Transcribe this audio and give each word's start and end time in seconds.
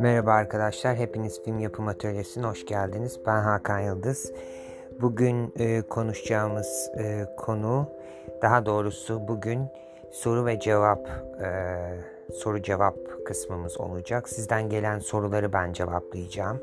Merhaba 0.00 0.32
arkadaşlar, 0.32 0.96
hepiniz 0.96 1.42
Film 1.44 1.58
Yapım 1.58 1.88
Atölyesi'ne 1.88 2.46
hoş 2.46 2.66
geldiniz. 2.66 3.20
Ben 3.26 3.42
Hakan 3.42 3.80
Yıldız. 3.80 4.32
Bugün 5.00 5.52
e, 5.58 5.82
konuşacağımız 5.82 6.90
e, 6.98 7.26
konu, 7.36 7.88
daha 8.42 8.66
doğrusu 8.66 9.28
bugün 9.28 9.66
soru 10.12 10.46
ve 10.46 10.60
cevap, 10.60 11.08
e, 11.42 12.32
soru 12.34 12.62
cevap 12.62 12.96
kısmımız 13.26 13.80
olacak. 13.80 14.28
Sizden 14.28 14.68
gelen 14.68 14.98
soruları 14.98 15.52
ben 15.52 15.72
cevaplayacağım. 15.72 16.60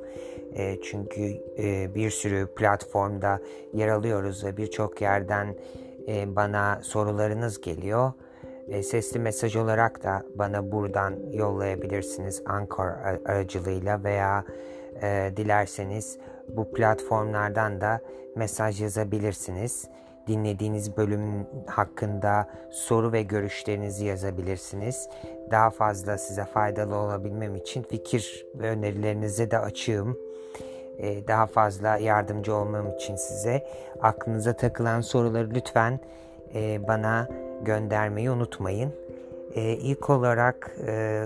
E, 0.53 0.81
çünkü 0.81 1.21
e, 1.57 1.95
bir 1.95 2.09
sürü 2.09 2.47
platformda 2.55 3.39
yer 3.73 3.87
alıyoruz 3.87 4.43
ve 4.43 4.57
birçok 4.57 5.01
yerden 5.01 5.55
e, 6.07 6.35
bana 6.35 6.79
sorularınız 6.83 7.61
geliyor. 7.61 8.11
E, 8.67 8.83
sesli 8.83 9.19
mesaj 9.19 9.55
olarak 9.55 10.03
da 10.03 10.23
bana 10.35 10.71
buradan 10.71 11.15
yollayabilirsiniz 11.31 12.43
Anchor 12.45 12.87
aracılığıyla 13.25 14.03
veya 14.03 14.45
e, 15.01 15.31
dilerseniz 15.37 16.17
bu 16.47 16.71
platformlardan 16.71 17.81
da 17.81 17.99
mesaj 18.35 18.81
yazabilirsiniz. 18.81 19.87
Dinlediğiniz 20.27 20.97
bölüm 20.97 21.47
hakkında 21.67 22.49
soru 22.71 23.11
ve 23.11 23.23
görüşlerinizi 23.23 24.05
yazabilirsiniz. 24.05 25.09
Daha 25.51 25.69
fazla 25.69 26.17
size 26.17 26.45
faydalı 26.45 26.95
olabilmem 26.95 27.55
için 27.55 27.83
fikir 27.83 28.45
ve 28.55 28.69
önerilerinize 28.69 29.51
de 29.51 29.59
açığım. 29.59 30.17
Ee, 30.99 31.27
daha 31.27 31.45
fazla 31.45 31.97
yardımcı 31.97 32.55
olmam 32.55 32.95
için 32.95 33.15
size 33.15 33.67
aklınıza 34.01 34.53
takılan 34.53 35.01
soruları 35.01 35.49
lütfen 35.53 35.99
e, 36.55 36.87
bana 36.87 37.27
göndermeyi 37.61 38.31
unutmayın. 38.31 38.93
Ee, 39.55 39.73
ilk 39.73 40.09
olarak 40.09 40.75
e, 40.87 41.25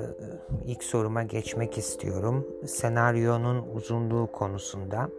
ilk 0.66 0.84
soruma 0.84 1.24
geçmek 1.24 1.78
istiyorum. 1.78 2.48
Senaryonun 2.66 3.66
uzunluğu 3.74 4.32
konusunda 4.32 5.10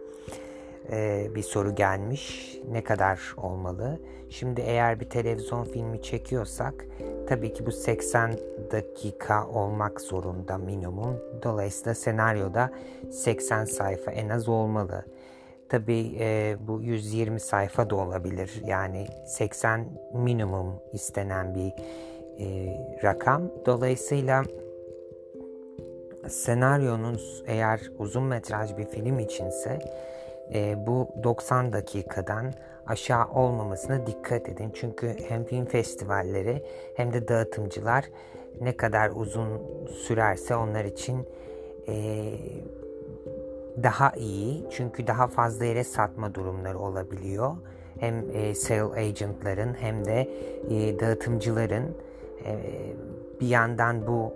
e, 0.91 1.27
bir 1.35 1.43
soru 1.43 1.75
gelmiş. 1.75 2.53
Ne 2.71 2.83
kadar 2.83 3.35
olmalı? 3.37 3.99
Şimdi 4.29 4.61
eğer 4.61 4.99
bir 4.99 5.09
televizyon 5.09 5.63
filmi 5.63 6.01
çekiyorsak 6.01 6.85
tabii 7.27 7.53
ki 7.53 7.65
bu 7.65 7.71
80 7.71 8.33
dakika 8.71 9.47
olmak 9.47 10.01
zorunda 10.01 10.57
minimum. 10.57 11.19
Dolayısıyla 11.43 11.95
senaryoda 11.95 12.71
80 13.11 13.65
sayfa 13.65 14.11
en 14.11 14.29
az 14.29 14.49
olmalı. 14.49 15.05
Tabii 15.69 16.15
e, 16.19 16.55
bu 16.67 16.81
120 16.81 17.39
sayfa 17.39 17.89
da 17.89 17.95
olabilir. 17.95 18.61
Yani 18.65 19.07
80 19.25 19.85
minimum 20.13 20.75
istenen 20.93 21.55
bir 21.55 21.73
e, 22.39 22.77
rakam. 23.03 23.51
Dolayısıyla 23.65 24.43
senaryonuz 26.29 27.43
eğer 27.47 27.81
uzun 27.99 28.23
metraj 28.23 28.77
bir 28.77 28.85
film 28.85 29.19
içinse 29.19 29.79
e, 30.53 30.87
bu 30.87 31.07
90 31.23 31.73
dakikadan 31.73 32.53
aşağı 32.87 33.25
olmamasına 33.29 34.07
dikkat 34.07 34.49
edin. 34.49 34.71
Çünkü 34.73 35.15
hem 35.27 35.43
film 35.43 35.65
festivalleri 35.65 36.63
hem 36.95 37.13
de 37.13 37.27
dağıtımcılar 37.27 38.05
ne 38.61 38.77
kadar 38.77 39.11
uzun 39.15 39.61
sürerse 39.87 40.55
onlar 40.55 40.85
için 40.85 41.27
e, 41.87 42.33
daha 43.83 44.11
iyi. 44.11 44.65
Çünkü 44.71 45.07
daha 45.07 45.27
fazla 45.27 45.65
yere 45.65 45.83
satma 45.83 46.35
durumları 46.35 46.79
olabiliyor. 46.79 47.55
Hem 47.99 48.25
e, 48.33 48.55
sale 48.55 49.01
agentların 49.01 49.73
hem 49.73 50.05
de 50.05 50.29
e, 50.69 50.99
dağıtımcıların 50.99 51.97
e, 52.45 52.59
bir 53.41 53.47
yandan 53.47 54.07
bu 54.07 54.33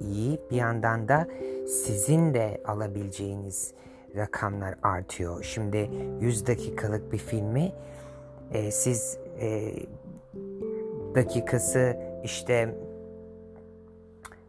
iyi 0.00 0.40
bir 0.50 0.56
yandan 0.56 1.08
da 1.08 1.28
sizin 1.66 2.34
de 2.34 2.60
alabileceğiniz 2.64 3.72
rakamlar 4.16 4.74
artıyor. 4.82 5.42
Şimdi 5.42 5.90
100 6.20 6.46
dakikalık 6.46 7.12
bir 7.12 7.18
filmi 7.18 7.72
e, 8.52 8.70
siz 8.70 9.18
e, 9.40 9.72
dakikası 11.14 11.96
işte 12.24 12.74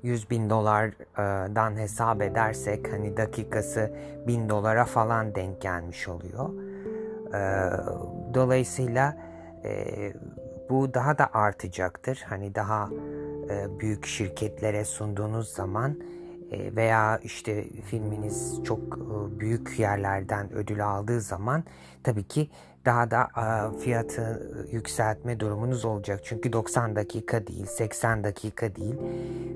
100 0.04 0.30
bin 0.30 0.50
dolardan 0.50 1.78
hesap 1.78 2.22
edersek 2.22 2.94
hani 2.94 3.18
dakikası 3.18 3.94
1000 4.28 4.50
dolara 4.50 4.86
falan 4.86 5.36
denk 5.36 5.62
gelmiş 5.62 6.08
oluyor. 6.08 6.50
Dolayısıyla 8.34 9.18
bu 10.70 10.94
daha 10.94 11.18
da 11.18 11.30
artacaktır. 11.34 12.26
Hani 12.30 12.56
daha 12.56 12.90
büyük 13.80 14.06
şirketlere 14.06 14.86
sunduğunuz 14.86 15.50
zaman 15.54 15.96
veya 16.52 17.20
işte 17.24 17.64
filminiz 17.86 18.64
çok 18.64 19.00
büyük 19.40 19.80
yerlerden 19.80 20.54
ödül 20.54 20.86
aldığı 20.86 21.22
zaman 21.22 21.64
tabii 22.04 22.24
ki 22.24 22.50
daha 22.86 23.12
da 23.12 23.28
fiyatı 23.80 24.50
yükseltme 24.72 25.40
durumunuz 25.40 25.86
olacak. 25.86 26.22
Çünkü 26.24 26.54
90 26.54 26.96
dakika 26.96 27.48
değil, 27.48 27.66
80 27.66 28.24
dakika 28.24 28.76
değil 28.76 28.96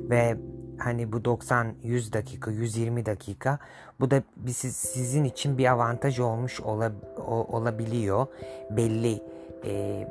ve 0.10 0.38
hani 0.78 1.12
bu 1.12 1.26
90 1.26 1.74
100 1.84 2.14
dakika, 2.14 2.52
120 2.52 3.06
dakika 3.06 3.60
bu 4.00 4.12
da 4.12 4.24
sizin 4.64 5.24
için 5.24 5.58
bir 5.58 5.72
avantaj 5.72 6.20
olmuş 6.20 6.62
olabiliyor. 7.28 8.28
Belli 8.70 9.22
e, 9.66 10.08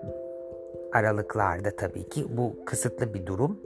aralıklarda 0.92 1.76
tabii 1.76 2.09
ki 2.09 2.26
bu 2.37 2.56
kısıtlı 2.66 3.15
bir 3.15 3.26
durum. 3.26 3.60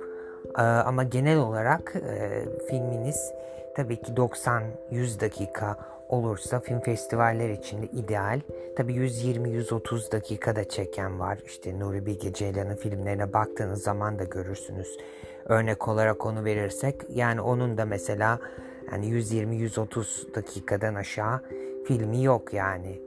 Ama 0.62 1.02
genel 1.02 1.38
olarak 1.38 1.96
e, 1.96 2.44
filminiz 2.70 3.32
tabii 3.76 4.02
ki 4.02 4.12
90-100 4.12 5.20
dakika 5.20 5.76
olursa 6.08 6.60
film 6.60 6.80
festivaller 6.80 7.50
için 7.50 7.82
de 7.82 7.86
ideal. 7.86 8.40
Tabi 8.76 8.92
120-130 8.94 10.12
dakikada 10.12 10.68
çeken 10.68 11.20
var. 11.20 11.38
İşte 11.46 11.78
Nuri 11.78 12.06
Bilge 12.06 12.32
Ceylan'ın 12.32 12.76
filmlerine 12.76 13.32
baktığınız 13.32 13.82
zaman 13.82 14.18
da 14.18 14.24
görürsünüz. 14.24 14.98
Örnek 15.44 15.88
olarak 15.88 16.26
onu 16.26 16.44
verirsek 16.44 17.00
yani 17.08 17.40
onun 17.40 17.78
da 17.78 17.84
mesela 17.84 18.38
yani 18.92 19.06
120-130 19.06 20.34
dakikadan 20.34 20.94
aşağı 20.94 21.40
filmi 21.86 22.22
yok 22.22 22.54
yani. 22.54 23.00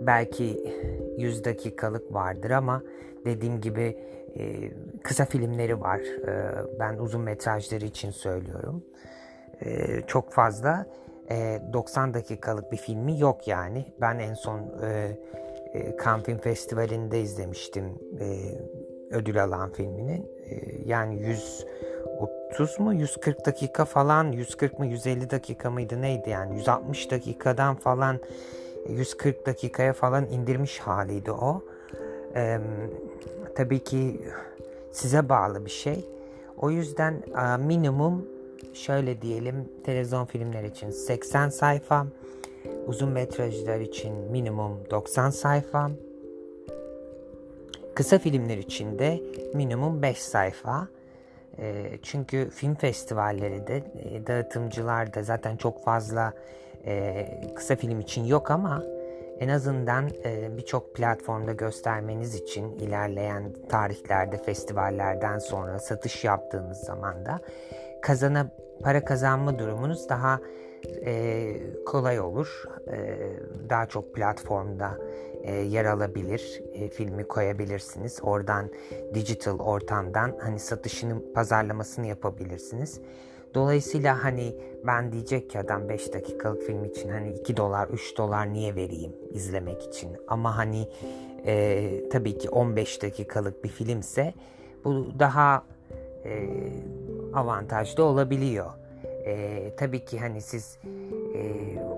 Belki 0.00 0.74
100 1.18 1.44
dakikalık 1.44 2.14
vardır 2.14 2.50
ama 2.50 2.82
dediğim 3.24 3.60
gibi 3.60 3.96
e, 4.38 4.70
kısa 5.02 5.24
filmleri 5.24 5.80
var. 5.80 5.98
E, 5.98 6.54
ben 6.80 6.98
uzun 6.98 7.20
metrajları 7.20 7.84
için 7.84 8.10
söylüyorum. 8.10 8.84
E, 9.60 10.00
çok 10.06 10.32
fazla 10.32 10.86
e, 11.30 11.62
90 11.72 12.14
dakikalık 12.14 12.72
bir 12.72 12.76
filmi 12.76 13.20
yok 13.20 13.48
yani. 13.48 13.86
Ben 14.00 14.18
en 14.18 14.34
son 14.34 14.60
e, 14.82 15.18
e, 15.74 15.96
Cannes 16.04 16.26
Film 16.26 16.38
Festivali'nde 16.38 17.20
izlemiştim 17.20 17.84
e, 18.20 18.26
ödül 19.10 19.44
alan 19.44 19.72
filmini. 19.72 20.26
E, 20.50 20.56
yani 20.84 21.22
130 21.22 22.80
mu 22.80 22.94
140 22.94 23.46
dakika 23.46 23.84
falan 23.84 24.32
140 24.32 24.78
mı 24.78 24.86
150 24.86 25.30
dakika 25.30 25.70
mıydı 25.70 26.02
neydi 26.02 26.30
yani 26.30 26.56
160 26.56 27.10
dakikadan 27.10 27.76
falan 27.76 28.20
140 28.88 29.46
dakikaya 29.46 29.92
falan 29.92 30.26
indirmiş 30.26 30.78
haliydi 30.78 31.30
o. 31.30 31.64
E, 32.36 32.58
tabii 33.56 33.84
ki 33.84 34.20
size 34.92 35.28
bağlı 35.28 35.64
bir 35.64 35.70
şey. 35.70 36.04
O 36.56 36.70
yüzden 36.70 37.22
minimum 37.58 38.28
şöyle 38.72 39.22
diyelim 39.22 39.68
televizyon 39.84 40.24
filmler 40.24 40.64
için 40.64 40.90
80 40.90 41.48
sayfa, 41.48 42.06
uzun 42.86 43.08
metrajlar 43.08 43.80
için 43.80 44.14
minimum 44.14 44.78
90 44.90 45.30
sayfa, 45.30 45.90
kısa 47.94 48.18
filmler 48.18 48.58
için 48.58 48.98
de 48.98 49.22
minimum 49.54 50.02
5 50.02 50.18
sayfa. 50.18 50.88
E, 51.58 51.98
çünkü 52.02 52.50
film 52.50 52.74
festivalleri 52.74 53.66
de 53.66 53.76
e, 53.76 54.26
dağıtımcılar 54.26 55.14
da 55.14 55.22
zaten 55.22 55.56
çok 55.56 55.84
fazla 55.84 56.32
e, 56.86 57.26
kısa 57.54 57.76
film 57.76 58.00
için 58.00 58.24
yok 58.24 58.50
ama 58.50 58.82
en 59.40 59.48
azından 59.48 60.08
e, 60.24 60.56
birçok 60.56 60.94
platformda 60.94 61.52
göstermeniz 61.52 62.34
için 62.34 62.72
ilerleyen 62.72 63.52
tarihlerde 63.68 64.38
festivallerden 64.38 65.38
sonra 65.38 65.78
satış 65.78 66.24
yaptığınız 66.24 66.78
zaman 66.78 67.26
da 67.26 67.40
kazana 68.02 68.50
para 68.82 69.04
kazanma 69.04 69.58
durumunuz 69.58 70.08
daha 70.08 70.40
e, 71.04 71.56
kolay 71.86 72.20
olur. 72.20 72.64
E, 72.92 73.18
daha 73.68 73.86
çok 73.86 74.14
platformda 74.14 74.98
e, 75.42 75.54
yer 75.54 75.84
alabilir, 75.84 76.62
e, 76.72 76.88
filmi 76.88 77.24
koyabilirsiniz. 77.24 78.18
Oradan 78.22 78.70
digital 79.14 79.58
ortamdan 79.58 80.36
hani 80.40 80.58
satışını, 80.58 81.32
pazarlamasını 81.32 82.06
yapabilirsiniz. 82.06 83.00
Dolayısıyla 83.54 84.24
hani 84.24 84.56
ben 84.86 85.12
diyecek 85.12 85.50
ki 85.50 85.58
adam 85.58 85.88
5 85.88 86.12
dakikalık 86.12 86.62
film 86.62 86.84
için 86.84 87.08
hani 87.08 87.32
2 87.32 87.56
dolar 87.56 87.88
3 87.88 88.18
dolar 88.18 88.52
niye 88.52 88.74
vereyim 88.74 89.12
izlemek 89.30 89.82
için. 89.82 90.10
Ama 90.28 90.56
hani 90.56 90.88
e, 91.46 92.08
tabii 92.12 92.38
ki 92.38 92.50
15 92.50 93.02
dakikalık 93.02 93.64
bir 93.64 93.68
filmse 93.68 94.34
bu 94.84 95.06
daha 95.18 95.64
e, 96.24 96.48
avantajlı 97.34 98.04
olabiliyor. 98.04 98.70
E, 99.26 99.74
tabii 99.76 100.04
ki 100.04 100.18
hani 100.18 100.40
siz 100.40 100.78
e, 101.34 101.52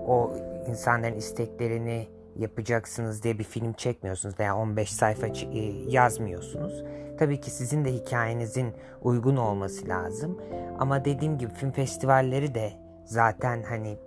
o 0.07 0.33
insanların 0.69 1.15
isteklerini 1.15 2.07
yapacaksınız 2.39 3.23
diye 3.23 3.39
bir 3.39 3.43
film 3.43 3.73
çekmiyorsunuz 3.73 4.39
veya 4.39 4.57
15 4.57 4.91
sayfa 4.91 5.27
e, 5.27 5.59
yazmıyorsunuz. 5.87 6.83
Tabii 7.19 7.41
ki 7.41 7.51
sizin 7.51 7.85
de 7.85 7.93
hikayenizin 7.93 8.73
uygun 9.01 9.35
olması 9.35 9.87
lazım. 9.87 10.41
Ama 10.79 11.05
dediğim 11.05 11.37
gibi 11.37 11.53
film 11.53 11.71
festivalleri 11.71 12.55
de 12.55 12.73
zaten 13.05 13.63
hani 13.63 13.97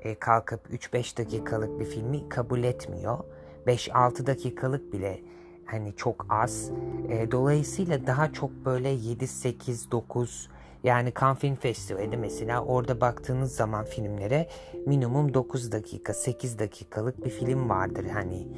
e, 0.00 0.14
kalkıp 0.14 0.70
3-5 0.70 1.18
dakikalık 1.18 1.80
bir 1.80 1.84
filmi 1.84 2.28
kabul 2.28 2.62
etmiyor. 2.62 3.18
5-6 3.66 4.26
dakikalık 4.26 4.92
bile 4.92 5.20
hani 5.64 5.96
çok 5.96 6.26
az. 6.28 6.70
E, 7.08 7.30
dolayısıyla 7.30 8.06
daha 8.06 8.32
çok 8.32 8.50
böyle 8.50 8.94
7-8-9 8.94 10.48
yani 10.86 11.12
Cannes 11.20 11.38
Film 11.38 11.54
Festivali 11.54 12.16
mesela 12.16 12.64
orada 12.64 13.00
baktığınız 13.00 13.56
zaman 13.56 13.84
filmlere 13.84 14.46
minimum 14.86 15.34
9 15.34 15.72
dakika 15.72 16.14
8 16.14 16.58
dakikalık 16.58 17.24
bir 17.24 17.30
film 17.30 17.68
vardır. 17.68 18.04
Hani 18.04 18.48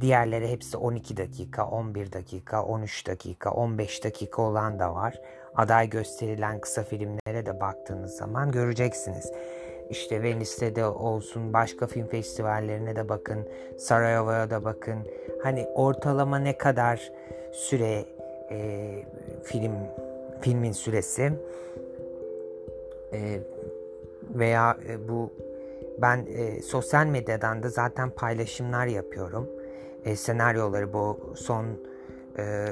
diğerleri 0.00 0.48
hepsi 0.48 0.76
12 0.76 1.16
dakika 1.16 1.66
11 1.66 2.12
dakika 2.12 2.64
13 2.64 3.06
dakika 3.06 3.50
15 3.50 4.04
dakika 4.04 4.42
olan 4.42 4.78
da 4.78 4.94
var. 4.94 5.20
Aday 5.54 5.90
gösterilen 5.90 6.60
kısa 6.60 6.82
filmlere 6.82 7.46
de 7.46 7.60
baktığınız 7.60 8.16
zaman 8.16 8.50
göreceksiniz. 8.50 9.32
İşte 9.90 10.22
Venice'de 10.22 10.76
de 10.76 10.84
olsun 10.86 11.52
başka 11.52 11.86
film 11.86 12.06
festivallerine 12.06 12.96
de 12.96 13.08
bakın 13.08 13.48
Sarajevo'ya 13.78 14.50
da 14.50 14.64
bakın. 14.64 14.98
Hani 15.42 15.66
ortalama 15.74 16.38
ne 16.38 16.58
kadar 16.58 17.12
süre 17.52 18.04
e, 18.50 18.90
film 19.44 19.72
filmin 20.40 20.72
süresi 20.72 21.32
e, 23.12 23.40
veya 24.34 24.78
e, 24.88 25.08
bu 25.08 25.32
ben 26.02 26.26
e, 26.28 26.62
sosyal 26.62 27.06
medyadan 27.06 27.62
da 27.62 27.68
zaten 27.68 28.10
paylaşımlar 28.10 28.86
yapıyorum. 28.86 29.48
E, 30.04 30.16
senaryoları 30.16 30.92
bu 30.92 31.34
son 31.36 31.66
e, 32.38 32.66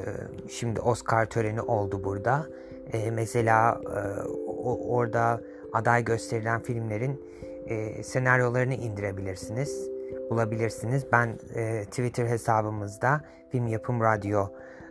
şimdi 0.49 0.81
Oscar 0.81 1.27
töreni 1.27 1.61
oldu 1.61 2.05
burada. 2.05 2.47
E, 2.93 3.11
mesela 3.11 3.81
e, 3.85 4.29
o, 4.47 4.97
orada 4.97 5.41
aday 5.73 6.05
gösterilen 6.05 6.63
filmlerin 6.63 7.21
e, 7.67 8.03
senaryolarını 8.03 8.75
indirebilirsiniz, 8.75 9.91
bulabilirsiniz. 10.31 11.07
Ben 11.13 11.39
e, 11.55 11.85
Twitter 11.85 12.27
hesabımızda 12.27 13.21
Film 13.51 13.67
Yapım 13.67 14.01
Radyo 14.01 14.47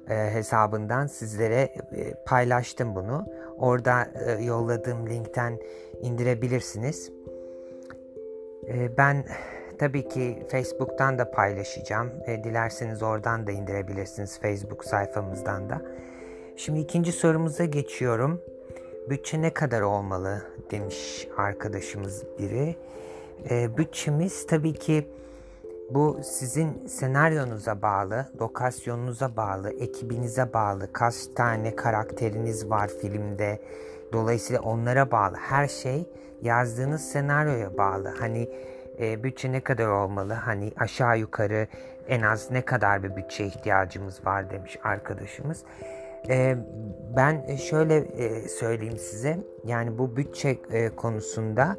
e, 0.10 0.16
hesabından 0.16 1.08
sizlere 1.08 1.70
e, 1.96 2.14
paylaştım 2.26 2.96
bunu. 2.96 3.26
Orada 3.58 4.08
e, 4.26 4.44
yolladığım 4.44 5.10
linkten 5.10 5.60
indirebilirsiniz. 6.02 7.12
E, 8.68 8.98
ben 8.98 9.26
tabii 9.80 10.08
ki 10.08 10.44
Facebook'tan 10.52 11.20
da 11.20 11.32
paylaşacağım. 11.32 12.12
E, 12.26 12.44
dilerseniz 12.44 13.04
oradan 13.04 13.48
da 13.48 13.52
indirebilirsiniz 13.52 14.40
Facebook 14.40 14.86
sayfamızdan 14.86 15.70
da. 15.70 15.82
Şimdi 16.56 16.80
ikinci 16.80 17.12
sorumuza 17.12 17.66
geçiyorum. 17.66 18.42
Bütçe 19.10 19.42
ne 19.42 19.54
kadar 19.54 19.82
olmalı 19.82 20.42
demiş 20.72 21.28
arkadaşımız 21.38 22.24
biri. 22.40 22.76
E, 23.50 23.78
bütçemiz 23.78 24.48
tabii 24.48 24.74
ki 24.74 25.08
bu 25.90 26.20
sizin 26.24 26.88
senaryonuza 26.88 27.82
bağlı, 27.82 28.26
lokasyonunuza 28.42 29.38
bağlı, 29.38 29.70
ekibinize 29.70 30.54
bağlı, 30.54 30.94
kaç 30.94 31.16
tane 31.36 31.76
karakteriniz 31.76 32.70
var 32.70 32.92
filmde. 33.02 33.62
Dolayısıyla 34.14 34.62
onlara 34.62 35.12
bağlı. 35.12 35.36
Her 35.36 35.68
şey 35.68 36.10
yazdığınız 36.42 37.02
senaryoya 37.02 37.78
bağlı. 37.78 38.14
Hani 38.20 38.50
e, 39.00 39.24
bütçe 39.24 39.52
ne 39.52 39.60
kadar 39.60 39.88
olmalı? 39.88 40.34
Hani 40.34 40.72
aşağı 40.78 41.20
yukarı 41.20 41.68
en 42.08 42.22
az 42.22 42.52
ne 42.52 42.62
kadar 42.62 43.04
bir 43.04 43.16
bütçe 43.16 43.46
ihtiyacımız 43.46 44.26
var 44.26 44.50
demiş 44.50 44.80
arkadaşımız. 44.84 45.64
E, 46.30 46.58
ben 47.16 47.56
şöyle 47.56 47.96
e, 47.98 48.48
söyleyeyim 48.48 48.98
size. 48.98 49.40
Yani 49.64 49.98
bu 49.98 50.16
bütçe 50.16 50.58
e, 50.72 50.90
konusunda 50.90 51.78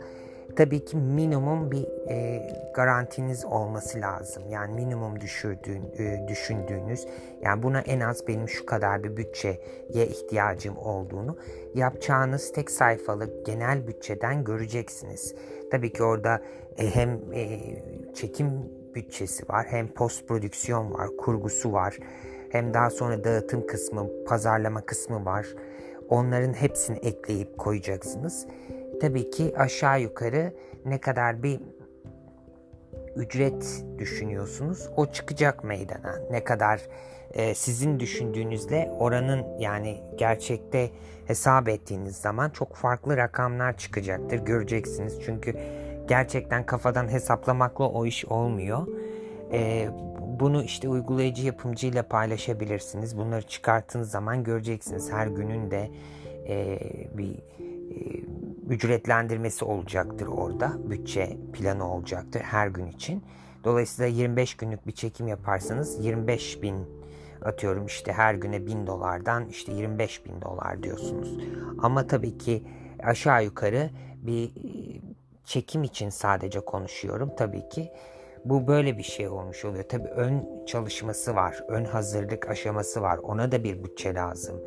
tabii 0.56 0.84
ki 0.84 0.96
minimum 0.96 1.70
bir 1.70 1.86
e, 2.08 2.42
garantiniz 2.74 3.44
olması 3.44 4.00
lazım. 4.00 4.42
Yani 4.48 4.74
minimum 4.74 5.20
düşürdüğün, 5.20 5.82
e, 5.98 6.28
düşündüğünüz 6.28 7.06
yani 7.42 7.62
buna 7.62 7.80
en 7.80 8.00
az 8.00 8.28
benim 8.28 8.48
şu 8.48 8.66
kadar 8.66 9.04
bir 9.04 9.16
bütçeye 9.16 10.06
ihtiyacım 10.06 10.76
olduğunu 10.76 11.38
yapacağınız 11.74 12.52
tek 12.52 12.70
sayfalık 12.70 13.46
genel 13.46 13.86
bütçeden 13.86 14.44
göreceksiniz. 14.44 15.34
Tabii 15.70 15.92
ki 15.92 16.02
orada 16.02 16.42
e, 16.78 16.94
hem 16.94 17.20
e, 17.34 17.60
çekim 18.14 18.50
bütçesi 18.94 19.48
var 19.48 19.66
hem 19.68 19.88
post 19.88 20.28
prodüksiyon 20.28 20.94
var, 20.94 21.08
kurgusu 21.18 21.72
var. 21.72 21.98
Hem 22.50 22.74
daha 22.74 22.90
sonra 22.90 23.24
dağıtım 23.24 23.66
kısmı, 23.66 24.24
pazarlama 24.24 24.80
kısmı 24.80 25.24
var. 25.24 25.46
Onların 26.08 26.52
hepsini 26.52 26.96
ekleyip 26.98 27.58
koyacaksınız 27.58 28.46
tabii 29.00 29.30
ki 29.30 29.52
aşağı 29.58 30.00
yukarı 30.00 30.54
ne 30.84 30.98
kadar 30.98 31.42
bir 31.42 31.60
ücret 33.16 33.84
düşünüyorsunuz 33.98 34.88
o 34.96 35.06
çıkacak 35.06 35.64
meydana. 35.64 36.14
Ne 36.30 36.44
kadar 36.44 36.80
e, 37.32 37.54
sizin 37.54 38.00
düşündüğünüzle 38.00 38.90
oranın 38.98 39.58
yani 39.58 40.02
gerçekte 40.18 40.90
hesap 41.26 41.68
ettiğiniz 41.68 42.16
zaman 42.16 42.50
çok 42.50 42.74
farklı 42.74 43.16
rakamlar 43.16 43.76
çıkacaktır 43.76 44.38
göreceksiniz. 44.38 45.18
Çünkü 45.24 45.56
gerçekten 46.08 46.66
kafadan 46.66 47.08
hesaplamakla 47.08 47.88
o 47.88 48.06
iş 48.06 48.24
olmuyor. 48.24 48.86
E, 49.52 49.88
bunu 50.40 50.62
işte 50.62 50.88
uygulayıcı 50.88 51.46
yapımcıyla 51.46 52.02
paylaşabilirsiniz. 52.02 53.18
Bunları 53.18 53.42
çıkarttığınız 53.42 54.10
zaman 54.10 54.44
göreceksiniz. 54.44 55.12
Her 55.12 55.26
günün 55.26 55.70
de 55.70 55.90
e, 56.48 56.78
bir 57.14 57.30
e, 57.30 58.22
ücretlendirmesi 58.68 59.64
olacaktır 59.64 60.26
orada. 60.26 60.72
Bütçe 60.90 61.36
planı 61.52 61.92
olacaktır 61.94 62.40
her 62.40 62.68
gün 62.68 62.86
için. 62.86 63.24
Dolayısıyla 63.64 64.10
25 64.10 64.54
günlük 64.54 64.86
bir 64.86 64.92
çekim 64.92 65.28
yaparsanız 65.28 66.04
25 66.04 66.62
bin 66.62 66.76
atıyorum 67.42 67.86
işte 67.86 68.12
her 68.12 68.34
güne 68.34 68.66
1000 68.66 68.86
dolardan 68.86 69.48
işte 69.48 69.72
25 69.72 70.24
bin 70.24 70.42
dolar 70.42 70.82
diyorsunuz. 70.82 71.38
Ama 71.82 72.06
tabii 72.06 72.38
ki 72.38 72.62
aşağı 73.02 73.44
yukarı 73.44 73.90
bir 74.22 74.44
e, 74.48 75.00
çekim 75.44 75.84
için 75.84 76.10
sadece 76.10 76.60
konuşuyorum. 76.60 77.30
Tabii 77.36 77.68
ki 77.68 77.92
bu 78.48 78.66
böyle 78.66 78.98
bir 78.98 79.02
şey 79.02 79.28
olmuş 79.28 79.64
oluyor. 79.64 79.84
Tabii 79.88 80.08
ön 80.08 80.64
çalışması 80.66 81.34
var, 81.34 81.64
ön 81.68 81.84
hazırlık 81.84 82.50
aşaması 82.50 83.02
var. 83.02 83.18
Ona 83.18 83.52
da 83.52 83.64
bir 83.64 83.84
bütçe 83.84 84.14
lazım. 84.14 84.62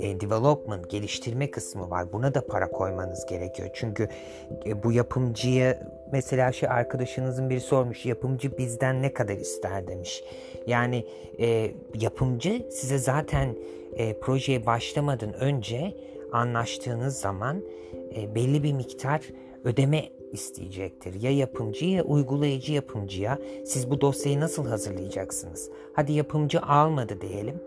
E, 0.00 0.20
development, 0.20 0.90
geliştirme 0.90 1.50
kısmı 1.50 1.90
var. 1.90 2.12
Buna 2.12 2.34
da 2.34 2.46
para 2.46 2.70
koymanız 2.70 3.26
gerekiyor. 3.26 3.70
Çünkü 3.74 4.08
e, 4.66 4.82
bu 4.82 4.92
yapımcıya 4.92 5.88
mesela 6.12 6.52
şey 6.52 6.68
arkadaşınızın 6.68 7.50
biri 7.50 7.60
sormuş. 7.60 8.06
Yapımcı 8.06 8.58
bizden 8.58 9.02
ne 9.02 9.12
kadar 9.12 9.36
ister 9.36 9.86
demiş. 9.86 10.24
Yani 10.66 11.06
e, 11.40 11.70
yapımcı 11.94 12.66
size 12.70 12.98
zaten 12.98 13.56
e, 13.96 14.18
projeye 14.20 14.66
başlamadan 14.66 15.32
önce 15.34 15.96
anlaştığınız 16.32 17.16
zaman 17.16 17.62
e, 18.16 18.34
belli 18.34 18.62
bir 18.62 18.72
miktar 18.72 19.20
ödeme 19.64 20.04
isteyecektir. 20.34 21.22
Ya 21.22 21.30
yapımcı 21.30 21.84
ya 21.84 22.04
uygulayıcı 22.04 22.72
yapımcıya 22.72 23.38
siz 23.66 23.90
bu 23.90 24.00
dosyayı 24.00 24.40
nasıl 24.40 24.66
hazırlayacaksınız? 24.66 25.70
Hadi 25.92 26.12
yapımcı 26.12 26.60
almadı 26.60 27.20
diyelim. 27.20 27.62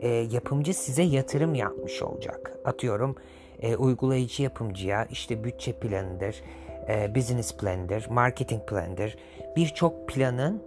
E, 0.00 0.08
yapımcı 0.08 0.74
size 0.74 1.02
yatırım 1.02 1.54
yapmış 1.54 2.02
olacak. 2.02 2.58
Atıyorum 2.64 3.16
e, 3.62 3.76
uygulayıcı 3.76 4.42
yapımcıya 4.42 5.06
işte 5.10 5.44
bütçe 5.44 5.72
planıdır, 5.72 6.42
e, 6.88 7.14
business 7.14 7.56
planıdır, 7.56 8.06
marketing 8.10 8.68
planıdır. 8.68 9.16
Birçok 9.56 10.08
planın 10.08 10.62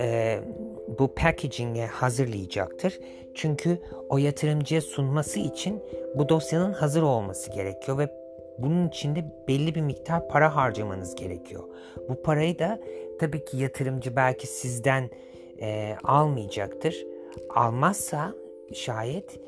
e, 0.00 0.38
bu 0.98 1.14
packaging'e 1.14 1.86
hazırlayacaktır. 1.86 3.00
Çünkü 3.34 3.78
o 4.08 4.18
yatırımcıya 4.18 4.80
sunması 4.80 5.40
için 5.40 5.82
bu 6.14 6.28
dosyanın 6.28 6.72
hazır 6.72 7.02
olması 7.02 7.50
gerekiyor 7.50 7.98
ve 7.98 8.19
bunun 8.62 8.88
için 8.88 9.16
de 9.16 9.24
belli 9.48 9.74
bir 9.74 9.80
miktar 9.80 10.28
para 10.28 10.56
harcamanız 10.56 11.14
gerekiyor. 11.14 11.64
Bu 12.08 12.22
parayı 12.22 12.58
da 12.58 12.80
tabii 13.20 13.44
ki 13.44 13.56
yatırımcı 13.56 14.16
belki 14.16 14.46
sizden 14.46 15.10
e, 15.60 15.96
almayacaktır. 16.04 17.06
Almazsa 17.50 18.34
şayet 18.72 19.40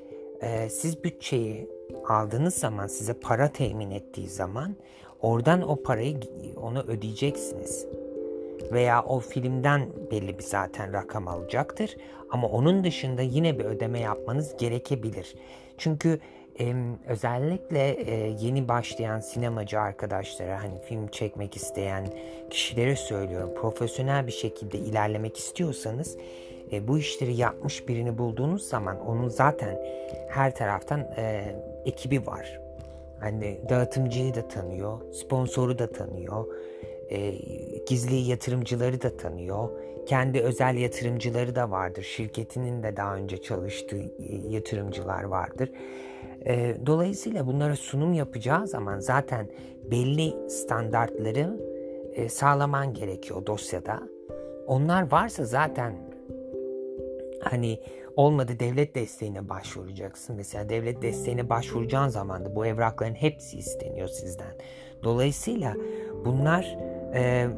e, 0.42 0.68
siz 0.68 1.04
bütçeyi 1.04 1.68
aldığınız 2.08 2.54
zaman 2.54 2.86
size 2.86 3.14
para 3.14 3.48
temin 3.48 3.90
ettiği 3.90 4.28
zaman 4.28 4.76
oradan 5.20 5.68
o 5.68 5.82
parayı 5.82 6.20
ona 6.56 6.82
ödeyeceksiniz. 6.82 7.86
Veya 8.72 9.02
o 9.02 9.20
filmden 9.20 9.88
belli 10.10 10.38
bir 10.38 10.42
zaten 10.42 10.92
rakam 10.92 11.28
alacaktır. 11.28 11.96
Ama 12.30 12.48
onun 12.48 12.84
dışında 12.84 13.22
yine 13.22 13.58
bir 13.58 13.64
ödeme 13.64 14.00
yapmanız 14.00 14.56
gerekebilir. 14.56 15.34
Çünkü 15.78 16.20
özellikle 17.06 17.90
e, 17.90 18.36
yeni 18.40 18.68
başlayan 18.68 19.20
sinemacı 19.20 19.80
arkadaşlara 19.80 20.62
hani 20.62 20.80
film 20.88 21.06
çekmek 21.06 21.56
isteyen 21.56 22.06
kişilere 22.50 22.96
söylüyorum. 22.96 23.50
Profesyonel 23.54 24.26
bir 24.26 24.32
şekilde 24.32 24.78
ilerlemek 24.78 25.36
istiyorsanız 25.36 26.16
e, 26.72 26.88
bu 26.88 26.98
işleri 26.98 27.34
yapmış 27.34 27.88
birini 27.88 28.18
bulduğunuz 28.18 28.68
zaman 28.68 29.00
onun 29.06 29.28
zaten 29.28 29.78
her 30.28 30.54
taraftan 30.54 31.00
e, 31.00 31.54
ekibi 31.84 32.26
var. 32.26 32.60
Hani 33.20 33.60
dağıtımcıyı 33.68 34.34
da 34.34 34.48
tanıyor, 34.48 35.12
sponsoru 35.12 35.78
da 35.78 35.92
tanıyor, 35.92 36.46
gizli 37.86 38.16
yatırımcıları 38.16 39.02
da 39.02 39.16
tanıyor, 39.16 39.68
kendi 40.06 40.40
özel 40.40 40.76
yatırımcıları 40.76 41.54
da 41.54 41.70
vardır. 41.70 42.02
Şirketinin 42.02 42.82
de 42.82 42.96
daha 42.96 43.16
önce 43.16 43.42
çalıştığı 43.42 44.02
yatırımcılar 44.48 45.22
vardır. 45.22 45.70
E, 46.46 46.76
dolayısıyla 46.86 47.46
bunlara 47.46 47.76
sunum 47.76 48.12
yapacağı 48.12 48.66
zaman 48.66 48.98
zaten 48.98 49.48
belli 49.90 50.50
standartları 50.50 51.60
e, 52.14 52.28
sağlaman 52.28 52.94
gerekiyor 52.94 53.46
dosyada. 53.46 54.02
Onlar 54.66 55.10
varsa 55.12 55.44
zaten 55.44 55.96
hani 57.42 57.78
olmadı 58.16 58.52
devlet 58.60 58.94
desteğine 58.94 59.48
başvuracaksın. 59.48 60.36
Mesela 60.36 60.68
devlet 60.68 61.02
desteğine 61.02 61.48
başvuracağın 61.48 62.08
zaman 62.08 62.44
da 62.44 62.56
bu 62.56 62.66
evrakların 62.66 63.14
hepsi 63.14 63.58
isteniyor 63.58 64.08
sizden. 64.08 64.54
Dolayısıyla 65.04 65.74
bunlar 66.24 66.78
e, 67.14 67.48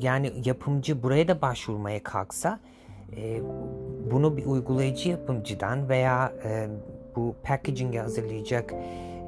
yani 0.00 0.32
yapımcı 0.44 1.02
buraya 1.02 1.28
da 1.28 1.42
başvurmaya 1.42 2.02
kalksa 2.02 2.60
e, 3.16 3.40
bunu 4.10 4.36
bir 4.36 4.46
uygulayıcı 4.46 5.08
yapımcıdan 5.08 5.88
veya 5.88 6.32
e, 6.44 6.68
bu 7.16 7.34
packaging'i 7.42 8.00
hazırlayacak 8.00 8.74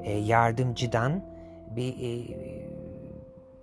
e, 0.04 0.12
yardımcıdan 0.12 1.24
bir 1.76 1.88
e, 1.88 2.44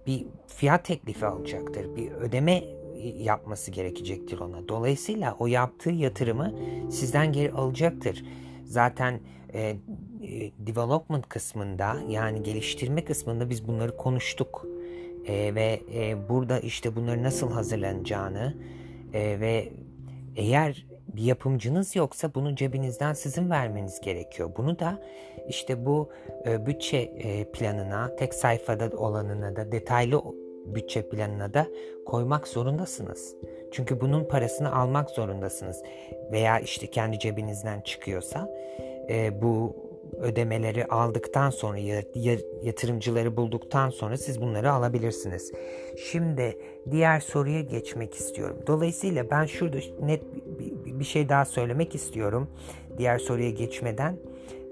bir 0.07 0.25
fiyat 0.47 0.85
teklifi 0.85 1.25
alacaktır. 1.25 1.95
Bir 1.95 2.11
ödeme 2.11 2.63
yapması 3.17 3.71
gerekecektir 3.71 4.39
ona. 4.39 4.67
Dolayısıyla 4.67 5.35
o 5.39 5.47
yaptığı 5.47 5.89
yatırımı 5.89 6.53
sizden 6.91 7.31
geri 7.31 7.51
alacaktır. 7.51 8.25
Zaten 8.65 9.19
e, 9.53 9.59
e, 9.61 9.77
development 10.59 11.29
kısmında 11.29 11.97
yani 12.09 12.43
geliştirme 12.43 13.05
kısmında 13.05 13.49
biz 13.49 13.67
bunları 13.67 13.97
konuştuk. 13.97 14.67
E, 15.25 15.55
ve 15.55 15.81
e, 15.93 16.29
burada 16.29 16.59
işte 16.59 16.95
bunları 16.95 17.23
nasıl 17.23 17.51
hazırlanacağını 17.51 18.57
e, 19.13 19.39
ve 19.39 19.73
eğer 20.35 20.85
bir 21.08 21.24
yapımcınız 21.24 21.96
yoksa 21.96 22.34
bunu 22.36 22.55
cebinizden 22.55 23.13
sizin 23.13 23.50
vermeniz 23.50 24.01
gerekiyor. 24.01 24.51
Bunu 24.58 24.79
da 24.79 25.00
işte 25.50 25.86
bu 25.86 26.10
e, 26.46 26.65
bütçe 26.65 26.98
e, 26.98 27.51
planına, 27.51 28.15
tek 28.15 28.34
sayfada 28.34 28.98
olanına 28.98 29.55
da 29.55 29.72
detaylı 29.72 30.22
bütçe 30.65 31.10
planına 31.10 31.53
da 31.53 31.67
koymak 32.05 32.48
zorundasınız. 32.48 33.36
Çünkü 33.72 34.01
bunun 34.01 34.24
parasını 34.24 34.75
almak 34.75 35.10
zorundasınız. 35.10 35.84
Veya 36.31 36.60
işte 36.60 36.88
kendi 36.88 37.20
cebinizden 37.20 37.81
çıkıyorsa 37.81 38.50
e, 39.10 39.41
bu 39.41 39.75
ödemeleri 40.20 40.86
aldıktan 40.86 41.50
sonra 41.50 41.77
yatırımcıları 42.63 43.38
bulduktan 43.38 43.89
sonra 43.89 44.17
siz 44.17 44.41
bunları 44.41 44.72
alabilirsiniz. 44.72 45.51
Şimdi 46.12 46.58
diğer 46.91 47.20
soruya 47.20 47.62
geçmek 47.62 48.13
istiyorum. 48.13 48.58
Dolayısıyla 48.67 49.29
ben 49.29 49.46
şurada 49.46 49.77
net 50.01 50.22
bir 51.01 51.05
şey 51.05 51.29
daha 51.29 51.46
söylemek 51.46 51.96
istiyorum. 51.96 52.48
Diğer 52.98 53.20
soruya 53.20 53.50
geçmeden. 53.50 54.15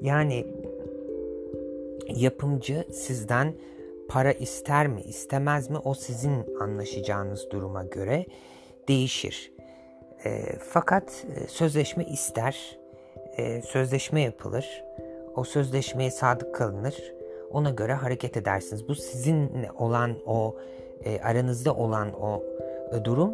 Yani 0.02 0.46
yapımcı 2.08 2.86
sizden 2.92 3.54
para 4.10 4.32
ister 4.32 4.88
mi 4.88 5.02
istemez 5.02 5.70
mi 5.70 5.78
o 5.78 5.94
sizin 5.94 6.46
anlaşacağınız 6.62 7.52
duruma 7.52 7.84
göre 7.84 8.26
değişir. 8.88 9.52
E, 10.26 10.42
fakat 10.60 11.26
sözleşme 11.48 12.04
ister, 12.04 12.78
e, 13.38 13.62
sözleşme 13.62 14.22
yapılır, 14.22 14.84
o 15.36 15.44
sözleşmeye 15.44 16.12
sadık 16.12 16.56
kalınır, 16.56 17.14
ona 17.52 17.70
göre 17.70 17.94
hareket 17.94 18.38
edersiniz. 18.38 18.88
Bu 18.88 18.96
sizinle 18.96 19.72
olan 19.78 20.16
o 20.26 20.56
e, 21.06 21.20
aranızda 21.20 21.76
olan 21.76 22.22
o 22.22 22.44
durum 23.04 23.32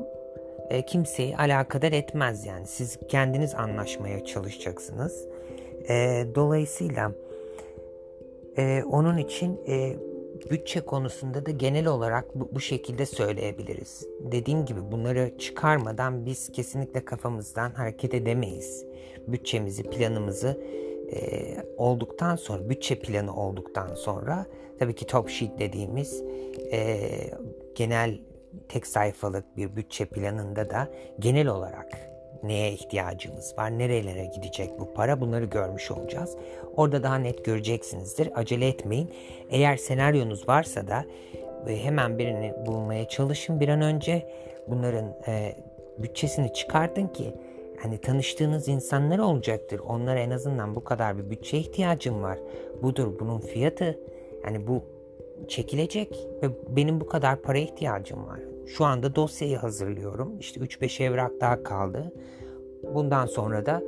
e, 0.69 0.85
kimseyi 0.85 1.37
alakadar 1.37 1.91
etmez 1.91 2.45
yani. 2.45 2.67
Siz 2.67 2.99
kendiniz 3.07 3.55
anlaşmaya 3.55 4.25
çalışacaksınız. 4.25 5.27
E, 5.89 6.25
dolayısıyla 6.35 7.11
e, 8.57 8.83
onun 8.83 9.17
için 9.17 9.59
e, 9.67 9.95
bütçe 10.51 10.81
konusunda 10.81 11.45
da 11.45 11.51
genel 11.51 11.87
olarak 11.87 12.35
bu, 12.35 12.49
bu 12.51 12.59
şekilde 12.59 13.05
söyleyebiliriz. 13.05 14.07
Dediğim 14.19 14.65
gibi 14.65 14.79
bunları 14.91 15.37
çıkarmadan 15.37 16.25
biz 16.25 16.51
kesinlikle 16.51 17.05
kafamızdan 17.05 17.71
hareket 17.71 18.13
edemeyiz. 18.13 18.85
Bütçemizi, 19.27 19.83
planımızı 19.83 20.61
e, 21.11 21.17
olduktan 21.77 22.35
sonra, 22.35 22.69
bütçe 22.69 22.99
planı 22.99 23.35
olduktan 23.35 23.95
sonra 23.95 24.45
tabii 24.79 24.95
ki 24.95 25.07
top 25.07 25.29
sheet 25.29 25.59
dediğimiz 25.59 26.23
e, 26.71 26.97
genel 27.75 28.19
tek 28.69 28.87
sayfalık 28.87 29.57
bir 29.57 29.75
bütçe 29.75 30.05
planında 30.05 30.69
da 30.69 30.87
genel 31.19 31.47
olarak 31.47 32.15
neye 32.43 32.71
ihtiyacımız 32.71 33.57
var, 33.57 33.77
nerelere 33.79 34.25
gidecek 34.25 34.79
bu 34.79 34.93
para 34.93 35.21
bunları 35.21 35.45
görmüş 35.45 35.91
olacağız. 35.91 36.37
Orada 36.75 37.03
daha 37.03 37.15
net 37.15 37.45
göreceksinizdir. 37.45 38.29
Acele 38.35 38.67
etmeyin. 38.67 39.11
Eğer 39.49 39.77
senaryonuz 39.77 40.49
varsa 40.49 40.87
da 40.87 41.05
e, 41.67 41.83
hemen 41.83 42.17
birini 42.17 42.53
bulmaya 42.65 43.07
çalışın 43.07 43.59
bir 43.59 43.69
an 43.69 43.81
önce. 43.81 44.29
Bunların 44.67 45.15
e, 45.27 45.55
bütçesini 45.97 46.53
çıkartın 46.53 47.07
ki 47.07 47.33
hani 47.81 47.97
tanıştığınız 47.97 48.67
insanlar 48.67 49.19
olacaktır. 49.19 49.79
Onlara 49.79 50.19
en 50.19 50.31
azından 50.31 50.75
bu 50.75 50.83
kadar 50.83 51.17
bir 51.17 51.29
bütçe 51.29 51.57
ihtiyacım 51.57 52.21
var. 52.21 52.39
Budur 52.81 53.19
bunun 53.19 53.39
fiyatı. 53.39 53.99
Yani 54.45 54.67
bu 54.67 54.83
çekilecek 55.47 56.27
ve 56.43 56.49
benim 56.75 57.01
bu 57.01 57.07
kadar 57.07 57.41
para 57.41 57.57
ihtiyacım 57.57 58.27
var. 58.27 58.39
Şu 58.67 58.85
anda 58.85 59.15
dosyayı 59.15 59.57
hazırlıyorum. 59.57 60.39
İşte 60.39 60.59
3-5 60.59 61.03
evrak 61.03 61.31
daha 61.41 61.63
kaldı. 61.63 62.13
Bundan 62.93 63.25
sonra 63.25 63.65
da 63.65 63.81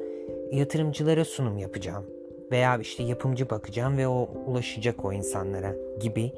yatırımcılara 0.51 1.25
sunum 1.25 1.58
yapacağım. 1.58 2.06
Veya 2.51 2.77
işte 2.77 3.04
yapımcı 3.04 3.50
bakacağım 3.50 3.98
ve 3.98 4.08
o 4.08 4.30
ulaşacak 4.46 5.06
o 5.06 5.13
insanlara 5.13 5.75
gibi 6.00 6.32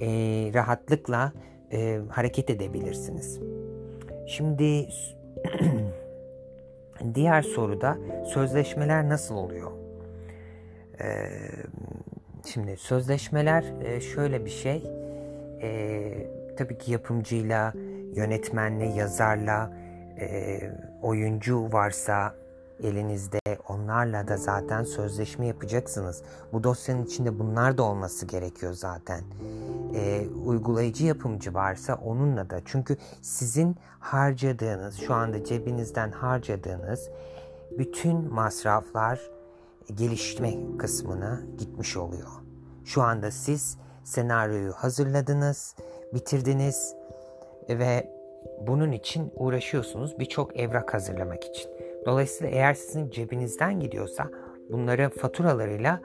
e, 0.00 0.06
rahatlıkla 0.54 1.32
e, 1.72 2.00
hareket 2.10 2.50
edebilirsiniz. 2.50 3.40
Şimdi 4.26 4.88
diğer 7.14 7.42
soruda 7.42 7.98
sözleşmeler 8.34 9.08
nasıl 9.08 9.34
oluyor? 9.34 9.70
Ee, 11.00 11.28
şimdi 12.52 12.76
sözleşmeler 12.76 13.64
e, 13.84 14.00
şöyle 14.00 14.44
bir 14.44 14.50
şey. 14.50 14.82
E, 15.62 16.56
tabii 16.56 16.78
ki 16.78 16.92
yapımcıyla, 16.92 17.72
yönetmenle, 18.14 18.86
yazarla, 18.86 19.72
e, 20.20 20.60
oyuncu 21.02 21.72
varsa 21.72 22.34
elinizde 22.82 23.40
onlarla 23.68 24.28
da 24.28 24.36
zaten 24.36 24.84
sözleşme 24.84 25.46
yapacaksınız. 25.46 26.22
Bu 26.52 26.64
dosyanın 26.64 27.04
içinde 27.04 27.38
bunlar 27.38 27.78
da 27.78 27.82
olması 27.82 28.26
gerekiyor 28.26 28.72
zaten. 28.72 29.24
E, 29.94 30.26
uygulayıcı 30.46 31.06
yapımcı 31.06 31.54
varsa 31.54 31.94
onunla 31.94 32.50
da 32.50 32.60
çünkü 32.64 32.96
sizin 33.22 33.76
harcadığınız 34.00 34.96
şu 34.96 35.14
anda 35.14 35.44
cebinizden 35.44 36.10
harcadığınız 36.10 37.08
bütün 37.78 38.34
masraflar 38.34 39.20
geliştirme 39.94 40.76
kısmına 40.78 41.40
gitmiş 41.58 41.96
oluyor. 41.96 42.28
Şu 42.84 43.02
anda 43.02 43.30
siz 43.30 43.78
senaryoyu 44.04 44.72
hazırladınız, 44.72 45.76
bitirdiniz 46.14 46.94
ve 47.68 48.18
bunun 48.60 48.92
için 48.92 49.32
uğraşıyorsunuz 49.36 50.18
birçok 50.18 50.56
evrak 50.56 50.94
hazırlamak 50.94 51.44
için. 51.44 51.70
Dolayısıyla 52.06 52.52
eğer 52.52 52.74
sizin 52.74 53.10
cebinizden 53.10 53.80
gidiyorsa 53.80 54.30
bunları 54.70 55.08
faturalarıyla 55.08 56.00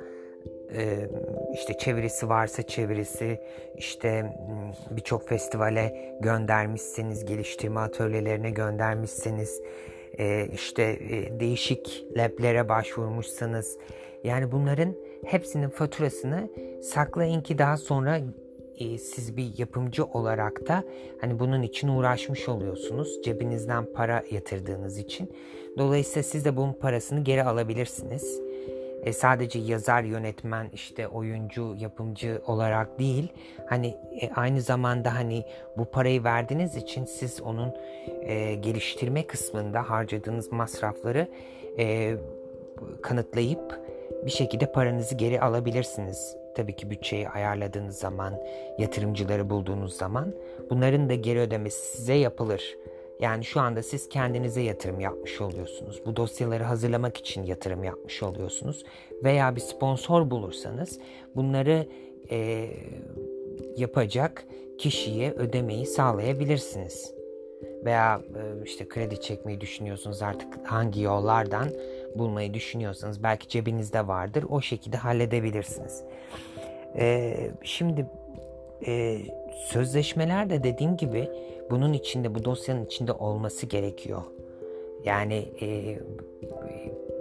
e, 0.76 1.10
işte 1.54 1.78
çevirisi 1.78 2.30
varsa 2.30 2.64
çevirisi 2.64 3.42
işte 3.78 4.38
birçok 4.92 5.28
festivale 5.28 6.16
göndermişseniz 6.22 7.26
geliştirme 7.26 7.80
atölyelerine 7.80 8.50
göndermişseniz 8.50 9.62
e, 10.20 10.48
işte 10.54 10.84
e, 10.84 11.40
değişik 11.40 12.06
lablere 12.18 12.70
başvurmuşsanız 12.70 13.78
yani 14.24 14.52
bunların 14.52 14.96
hepsinin 15.26 15.70
faturasını 15.70 16.50
saklayın 16.82 17.42
ki 17.42 17.58
daha 17.58 17.78
sonra 17.78 18.20
e, 18.80 18.98
siz 18.98 19.38
bir 19.38 19.58
yapımcı 19.58 20.06
olarak 20.06 20.68
da 20.68 20.84
hani 21.22 21.40
bunun 21.40 21.62
için 21.62 21.88
uğraşmış 21.88 22.50
oluyorsunuz. 22.50 23.22
Cebinizden 23.24 23.94
para 23.94 24.24
yatırdığınız 24.32 24.98
için. 24.98 25.32
Dolayısıyla 25.78 26.24
siz 26.24 26.46
de 26.46 26.56
bunun 26.58 26.74
parasını 26.74 27.24
geri 27.24 27.44
alabilirsiniz. 27.44 28.42
E, 29.04 29.14
sadece 29.14 29.60
yazar, 29.60 30.04
yönetmen, 30.04 30.70
işte 30.74 31.08
oyuncu, 31.08 31.76
yapımcı 31.80 32.42
olarak 32.48 33.00
değil, 33.00 33.28
hani 33.66 33.88
e, 34.22 34.30
aynı 34.36 34.62
zamanda 34.62 35.16
hani 35.16 35.46
bu 35.78 35.86
parayı 35.86 36.24
verdiğiniz 36.24 36.76
için 36.76 37.06
siz 37.06 37.42
onun 37.42 37.74
e, 38.22 38.56
geliştirme 38.56 39.28
kısmında 39.28 39.90
harcadığınız 39.90 40.52
masrafları 40.52 41.28
e, 41.80 42.16
kanıtlayıp 43.02 43.82
bir 44.26 44.32
şekilde 44.32 44.72
paranızı 44.72 45.16
geri 45.16 45.42
alabilirsiniz. 45.42 46.36
Tabii 46.56 46.76
ki 46.76 46.90
bütçeyi 46.90 47.30
ayarladığınız 47.30 47.98
zaman, 47.98 48.34
yatırımcıları 48.80 49.50
bulduğunuz 49.50 49.98
zaman 49.98 50.34
bunların 50.70 51.10
da 51.10 51.16
geri 51.16 51.40
ödemesi 51.40 51.98
size 51.98 52.14
yapılır. 52.14 52.76
Yani 53.24 53.46
şu 53.46 53.62
anda 53.62 53.84
siz 53.84 54.10
kendinize 54.10 54.62
yatırım 54.62 55.00
yapmış 55.00 55.42
oluyorsunuz. 55.42 56.02
Bu 56.06 56.16
dosyaları 56.16 56.64
hazırlamak 56.64 57.18
için 57.18 57.44
yatırım 57.44 57.84
yapmış 57.84 58.24
oluyorsunuz. 58.24 58.84
Veya 59.24 59.56
bir 59.56 59.62
sponsor 59.62 60.32
bulursanız 60.32 61.00
bunları 61.36 61.88
e, 62.32 62.70
yapacak 63.78 64.46
kişiye 64.78 65.32
ödemeyi 65.32 65.86
sağlayabilirsiniz. 65.86 67.14
Veya 67.86 68.22
e, 68.36 68.66
işte 68.66 68.88
kredi 68.88 69.22
çekmeyi 69.22 69.62
düşünüyorsunuz 69.62 70.22
artık 70.22 70.68
hangi 70.68 71.02
yollardan 71.02 71.68
bulmayı 72.16 72.54
düşünüyorsanız 72.54 73.24
belki 73.24 73.48
cebinizde 73.48 74.08
vardır 74.08 74.46
o 74.50 74.62
şekilde 74.62 74.98
halledebilirsiniz. 74.98 76.04
E, 76.96 77.36
şimdi 77.64 78.06
e, 78.88 79.18
sözleşmeler 79.66 80.50
de 80.50 80.64
dediğim 80.64 80.98
gibi 80.98 81.30
bunun 81.72 81.94
içinde 81.94 82.36
bu 82.36 82.46
dosyanın 82.46 82.86
içinde 82.86 83.12
olması 83.12 83.66
gerekiyor. 83.66 84.22
Yani 85.04 85.46
e, 85.62 86.00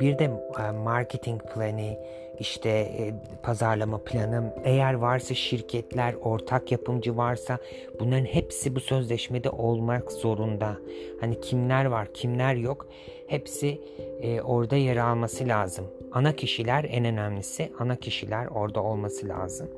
bir 0.00 0.18
de 0.18 0.24
e, 0.24 0.70
marketing 0.70 1.42
planı, 1.54 1.98
işte 2.38 2.68
e, 2.68 3.14
pazarlama 3.42 3.98
planı, 3.98 4.54
eğer 4.64 4.94
varsa 4.94 5.34
şirketler, 5.34 6.14
ortak 6.14 6.72
yapımcı 6.72 7.16
varsa 7.16 7.58
bunların 8.00 8.24
hepsi 8.24 8.74
bu 8.74 8.80
sözleşmede 8.80 9.50
olmak 9.50 10.12
zorunda. 10.12 10.76
Hani 11.20 11.40
kimler 11.40 11.84
var, 11.84 12.08
kimler 12.14 12.54
yok 12.54 12.86
hepsi 13.26 13.80
e, 14.20 14.40
orada 14.40 14.76
yer 14.76 14.96
alması 14.96 15.48
lazım. 15.48 15.86
Ana 16.12 16.32
kişiler 16.32 16.84
en 16.88 17.04
önemlisi, 17.04 17.72
ana 17.78 17.96
kişiler 17.96 18.46
orada 18.46 18.82
olması 18.82 19.28
lazım 19.28 19.68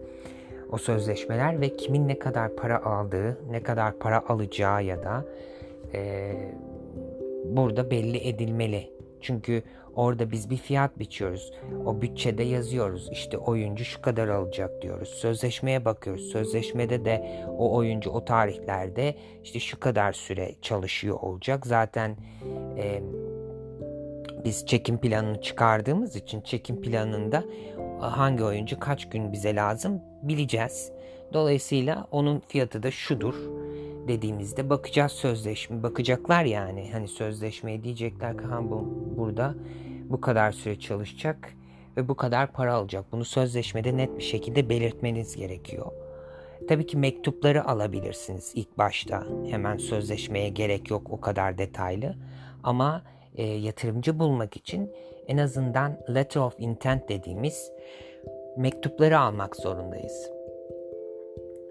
o 0.75 0.79
sözleşmeler 0.79 1.61
ve 1.61 1.77
kimin 1.77 2.09
ne 2.09 2.19
kadar 2.19 2.57
para 2.57 2.85
aldığı, 2.85 3.39
ne 3.51 3.63
kadar 3.63 3.99
para 3.99 4.29
alacağı 4.29 4.85
ya 4.85 5.03
da 5.03 5.25
e, 5.95 6.33
burada 7.45 7.91
belli 7.91 8.29
edilmeli. 8.29 8.91
Çünkü 9.21 9.63
orada 9.95 10.31
biz 10.31 10.51
bir 10.51 10.57
fiyat 10.57 10.99
biçiyoruz. 10.99 11.53
O 11.87 12.03
bütçede 12.03 12.43
yazıyoruz. 12.43 13.09
İşte 13.13 13.39
oyuncu 13.39 13.85
şu 13.85 14.03
kadar 14.03 14.29
alacak 14.29 14.83
diyoruz. 14.83 15.09
Sözleşmeye 15.09 15.85
bakıyoruz. 15.85 16.23
Sözleşmede 16.23 17.05
de 17.05 17.45
o 17.59 17.75
oyuncu 17.75 18.11
o 18.11 18.25
tarihlerde 18.25 19.15
işte 19.45 19.61
şu 19.61 19.81
kadar 19.81 20.13
süre 20.13 20.55
çalışıyor 20.63 21.19
olacak. 21.21 21.67
Zaten 21.67 22.17
e, 22.79 23.03
biz 24.45 24.67
çekim 24.67 24.99
planını 24.99 25.41
çıkardığımız 25.41 26.17
için 26.17 26.41
çekim 26.41 26.81
planında 26.81 27.45
hangi 28.13 28.45
oyuncu 28.45 28.81
kaç 28.81 29.09
gün 29.09 29.33
bize 29.33 29.55
lazım 29.55 30.03
bileceğiz. 30.23 30.93
Dolayısıyla 31.33 32.07
onun 32.11 32.43
fiyatı 32.49 32.83
da 32.83 32.91
şudur 32.91 33.35
dediğimizde 34.09 34.71
bakacağız 34.71 35.13
sözleşme 35.13 35.83
bakacaklar 35.83 36.45
yani 36.45 36.91
hani 36.93 37.09
sözleşmeye 37.09 37.85
diyecekler 37.85 38.39
ki 38.39 38.45
ha 38.45 38.71
bu 38.71 38.95
burada 39.17 39.55
bu 40.11 40.21
kadar 40.21 40.53
süre 40.53 40.81
çalışacak 40.81 41.55
ve 41.97 42.09
bu 42.09 42.15
kadar 42.15 42.53
para 42.53 42.75
alacak. 42.75 43.05
Bunu 43.13 43.25
sözleşmede 43.25 43.97
net 43.97 44.19
bir 44.19 44.23
şekilde 44.23 44.69
belirtmeniz 44.69 45.37
gerekiyor. 45.37 45.93
Tabii 46.69 46.87
ki 46.87 46.97
mektupları 46.97 47.69
alabilirsiniz 47.69 48.53
ilk 48.55 48.79
başta. 48.79 49.27
Hemen 49.51 49.77
sözleşmeye 49.77 50.49
gerek 50.49 50.91
yok 50.91 51.11
o 51.11 51.21
kadar 51.21 51.59
detaylı. 51.59 52.17
Ama 52.63 53.03
e, 53.35 53.47
yatırımcı 53.47 54.19
bulmak 54.19 54.57
için 54.57 54.91
en 55.29 55.39
azından 55.39 55.99
letter 56.15 56.41
of 56.41 56.55
intent 56.59 57.09
dediğimiz 57.09 57.73
mektupları 58.57 59.19
almak 59.19 59.57
zorundayız. 59.57 60.31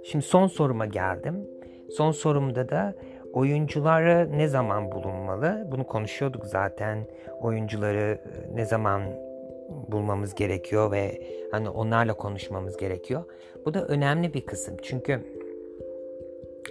Şimdi 0.04 0.26
son 0.26 0.48
soruma 0.48 0.86
geldim. 0.86 1.50
Son 1.90 2.12
sorumda 2.12 2.70
da 2.70 2.94
oyuncuları 3.34 4.38
ne 4.38 4.48
zaman 4.48 4.92
bulunmalı? 4.92 5.68
Bunu 5.72 5.88
konuşuyorduk 5.88 6.46
zaten. 6.46 7.08
Oyuncuları 7.42 8.22
e, 8.26 8.56
ne 8.56 8.66
zaman 8.66 9.02
bulmamız 9.88 10.36
gerekiyor 10.36 10.92
ve 10.92 11.22
hani 11.52 11.70
onlarla 11.70 12.14
konuşmamız 12.14 12.78
gerekiyor. 12.78 13.24
Bu 13.66 13.74
da 13.74 13.86
önemli 13.86 14.34
bir 14.34 14.46
kısım. 14.46 14.78
Çünkü 14.82 15.20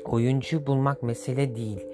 oyuncu 0.05 0.67
bulmak 0.67 1.03
mesele 1.03 1.57
değil. 1.57 1.87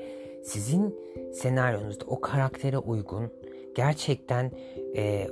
Sizin 0.42 0.98
senaryonuzda 1.32 2.04
o 2.06 2.20
karaktere 2.20 2.78
uygun 2.78 3.30
gerçekten 3.74 4.50
e, 4.96 5.28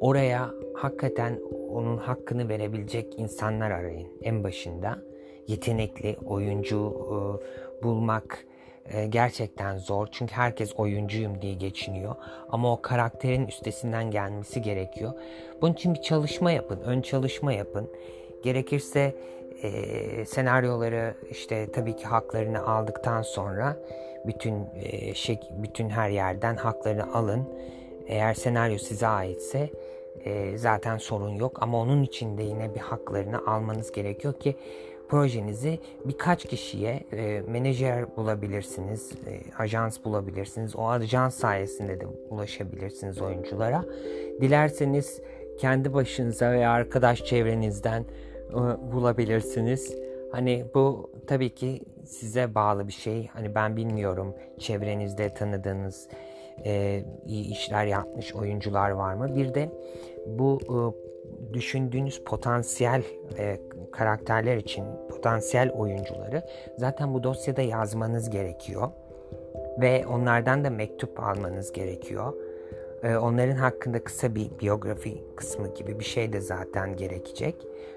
oraya 0.00 0.50
hakikaten 0.74 1.40
onun 1.70 1.96
hakkını 1.96 2.48
verebilecek 2.48 3.18
insanlar 3.18 3.70
arayın 3.70 4.08
en 4.22 4.44
başında. 4.44 4.98
Yetenekli 5.48 6.16
oyuncu 6.26 6.76
e, 6.78 7.14
bulmak 7.82 8.46
e, 8.92 9.06
gerçekten 9.06 9.78
zor. 9.78 10.08
Çünkü 10.10 10.34
herkes 10.34 10.72
oyuncuyum 10.76 11.42
diye 11.42 11.54
geçiniyor. 11.54 12.14
Ama 12.48 12.72
o 12.72 12.82
karakterin 12.82 13.46
üstesinden 13.46 14.10
gelmesi 14.10 14.62
gerekiyor. 14.62 15.12
Bunun 15.62 15.72
için 15.72 15.94
bir 15.94 16.02
çalışma 16.02 16.52
yapın. 16.52 16.80
Ön 16.80 17.02
çalışma 17.02 17.52
yapın. 17.52 17.90
Gerekirse 18.42 19.14
e, 19.62 20.24
senaryoları 20.24 21.14
işte 21.30 21.72
tabii 21.72 21.96
ki 21.96 22.04
haklarını 22.04 22.66
aldıktan 22.66 23.22
sonra 23.22 23.76
bütün 24.26 24.66
e, 24.82 25.14
şey, 25.14 25.40
bütün 25.62 25.88
her 25.88 26.10
yerden 26.10 26.56
haklarını 26.56 27.14
alın. 27.14 27.48
Eğer 28.06 28.34
senaryo 28.34 28.78
size 28.78 29.06
aitse 29.06 29.70
e, 30.24 30.58
zaten 30.58 30.98
sorun 30.98 31.30
yok 31.30 31.62
ama 31.62 31.80
onun 31.80 32.02
için 32.02 32.38
de 32.38 32.42
yine 32.42 32.74
bir 32.74 32.80
haklarını 32.80 33.46
almanız 33.46 33.92
gerekiyor 33.92 34.34
ki 34.34 34.56
projenizi 35.08 35.78
birkaç 36.04 36.44
kişiye 36.44 37.00
e, 37.12 37.42
menajer 37.48 38.16
bulabilirsiniz, 38.16 39.12
e, 39.12 39.40
ajans 39.58 40.04
bulabilirsiniz. 40.04 40.76
O 40.76 40.88
ajans 40.88 41.34
sayesinde 41.34 42.00
de 42.00 42.06
ulaşabilirsiniz 42.30 43.22
oyunculara. 43.22 43.84
Dilerseniz 44.40 45.20
kendi 45.58 45.94
başınıza 45.94 46.52
veya 46.52 46.70
arkadaş 46.70 47.24
çevrenizden 47.24 48.04
bulabilirsiniz. 48.92 49.96
Hani 50.32 50.64
bu 50.74 51.10
tabii 51.26 51.54
ki 51.54 51.82
size 52.04 52.54
bağlı 52.54 52.88
bir 52.88 52.92
şey. 52.92 53.26
Hani 53.26 53.54
ben 53.54 53.76
bilmiyorum 53.76 54.34
çevrenizde 54.58 55.34
tanıdığınız 55.34 56.08
e, 56.64 57.02
iyi 57.26 57.52
işler 57.52 57.86
yapmış 57.86 58.34
oyuncular 58.34 58.90
var 58.90 59.14
mı? 59.14 59.36
Bir 59.36 59.54
de 59.54 59.68
bu 60.26 60.58
e, 60.62 60.76
düşündüğünüz 61.54 62.24
potansiyel 62.24 63.02
e, 63.38 63.60
karakterler 63.92 64.56
için 64.56 64.84
potansiyel 65.10 65.70
oyuncuları 65.70 66.42
zaten 66.78 67.14
bu 67.14 67.24
dosyada 67.24 67.62
yazmanız 67.62 68.30
gerekiyor 68.30 68.90
ve 69.80 70.06
onlardan 70.06 70.64
da 70.64 70.70
mektup 70.70 71.20
almanız 71.20 71.72
gerekiyor. 71.72 72.34
E, 73.02 73.16
onların 73.16 73.56
hakkında 73.56 74.04
kısa 74.04 74.34
bir 74.34 74.50
biyografi 74.60 75.24
kısmı 75.36 75.74
gibi 75.74 76.00
bir 76.00 76.04
şey 76.04 76.32
de 76.32 76.40
zaten 76.40 76.96
gerekecek. 76.96 77.54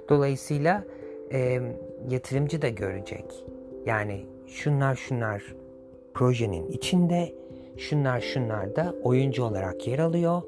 Dolayısıyla 0.09 0.83
e, 1.31 1.61
yatırımcı 2.09 2.61
da 2.61 2.69
görecek. 2.69 3.45
Yani 3.85 4.25
şunlar 4.47 4.95
şunlar 4.95 5.43
projenin 6.13 6.67
içinde, 6.67 7.35
şunlar 7.77 8.21
şunlar 8.21 8.75
da 8.75 8.95
oyuncu 9.03 9.43
olarak 9.43 9.87
yer 9.87 9.99
alıyor. 9.99 10.41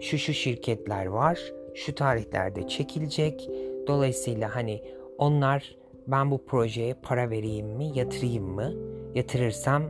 Şu 0.00 0.18
şu 0.18 0.32
şirketler 0.32 1.06
var, 1.06 1.52
şu 1.74 1.94
tarihlerde 1.94 2.68
çekilecek. 2.68 3.50
Dolayısıyla 3.86 4.54
hani 4.56 4.82
onlar 5.18 5.76
ben 6.06 6.30
bu 6.30 6.44
projeye 6.44 6.94
para 7.02 7.30
vereyim 7.30 7.66
mi, 7.66 7.90
yatırayım 7.94 8.44
mı? 8.44 8.72
Yatırırsam 9.14 9.82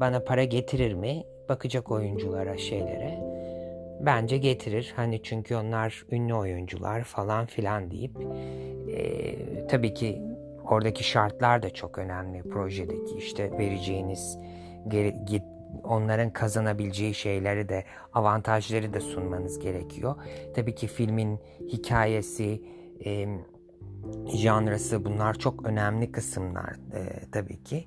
bana 0.00 0.20
para 0.20 0.44
getirir 0.44 0.94
mi? 0.94 1.24
Bakacak 1.48 1.90
oyunculara, 1.90 2.56
şeylere. 2.56 3.33
Bence 4.06 4.38
getirir. 4.38 4.92
Hani 4.96 5.22
çünkü 5.22 5.56
onlar 5.56 6.04
ünlü 6.10 6.34
oyuncular 6.34 7.04
falan 7.04 7.46
filan 7.46 7.90
deyip 7.90 8.16
e, 8.88 9.66
tabii 9.66 9.94
ki 9.94 10.22
oradaki 10.64 11.04
şartlar 11.04 11.62
da 11.62 11.70
çok 11.70 11.98
önemli 11.98 12.42
projedeki 12.42 13.16
işte 13.18 13.52
vereceğiniz 13.58 14.38
geri, 14.88 15.14
git, 15.26 15.42
onların 15.84 16.32
kazanabileceği 16.32 17.14
şeyleri 17.14 17.68
de 17.68 17.84
avantajları 18.12 18.94
da 18.94 19.00
sunmanız 19.00 19.58
gerekiyor. 19.58 20.14
Tabii 20.54 20.74
ki 20.74 20.86
filmin 20.86 21.40
hikayesi, 21.68 22.62
e, 23.04 23.26
janrası 24.36 25.04
bunlar 25.04 25.34
çok 25.34 25.66
önemli 25.66 26.12
kısımlar 26.12 26.70
e, 26.94 27.30
tabii 27.32 27.64
ki. 27.64 27.84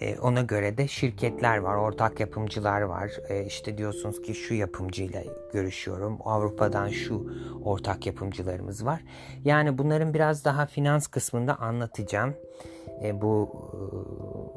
E, 0.00 0.18
ona 0.18 0.40
göre 0.40 0.76
de 0.76 0.88
şirketler 0.88 1.58
var, 1.58 1.76
ortak 1.76 2.20
yapımcılar 2.20 2.80
var. 2.80 3.10
E, 3.28 3.44
işte 3.44 3.78
diyorsunuz 3.78 4.22
ki 4.22 4.34
şu 4.34 4.54
yapımcıyla 4.54 5.22
görüşüyorum. 5.52 6.18
Avrupa'dan 6.24 6.88
şu 6.88 7.26
ortak 7.64 8.06
yapımcılarımız 8.06 8.86
var. 8.86 9.00
Yani 9.44 9.78
bunların 9.78 10.14
biraz 10.14 10.44
daha 10.44 10.66
finans 10.66 11.06
kısmında 11.06 11.56
anlatacağım. 11.56 12.34
E, 13.02 13.20
bu 13.20 13.50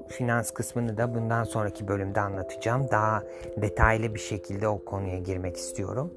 e, 0.10 0.14
finans 0.14 0.52
kısmını 0.52 0.98
da 0.98 1.16
bundan 1.16 1.44
sonraki 1.44 1.88
bölümde 1.88 2.22
anlatacağım. 2.22 2.92
Daha 2.92 3.24
detaylı 3.58 4.16
bir 4.16 4.20
şekilde 4.20 4.68
o 4.68 4.86
konuya 4.86 5.20
girmek 5.20 5.58
istiyorum. 5.58 6.14